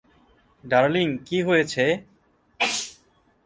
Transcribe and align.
Darling, 0.63 1.07
কি 1.27 1.37
হয়েছে? 1.47 1.85